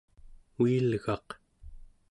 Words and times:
uilgaq 0.59 1.27